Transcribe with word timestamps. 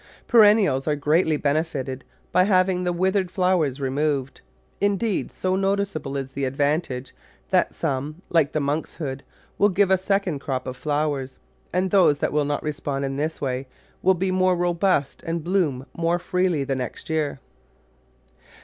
Perennials 0.25 0.87
are 0.87 0.95
greatly 0.95 1.37
benefited 1.37 2.03
by 2.31 2.45
having 2.45 2.83
the 2.85 2.91
withered 2.91 3.29
flowers 3.29 3.79
removed; 3.79 4.41
indeed 4.81 5.31
so 5.31 5.55
noticeable 5.55 6.17
is 6.17 6.33
the 6.33 6.45
advantage 6.45 7.13
that 7.51 7.75
some, 7.75 8.23
like 8.27 8.51
the 8.51 8.59
Monkshood, 8.59 9.21
will 9.59 9.69
give 9.69 9.91
a 9.91 9.99
second 9.99 10.39
crop 10.39 10.65
of 10.65 10.75
flowers, 10.75 11.37
and 11.71 11.91
those 11.91 12.17
that 12.17 12.33
will 12.33 12.45
not 12.45 12.63
re 12.63 12.71
spond 12.71 13.03
in 13.05 13.15
this 13.17 13.39
way 13.39 13.67
will 14.01 14.15
be' 14.15 14.31
more 14.31 14.55
robust 14.55 15.21
and 15.21 15.43
bloom 15.43 15.85
more 15.95 16.17
freely 16.17 16.63
the 16.63 16.73
next 16.75 17.07
year. 17.07 17.39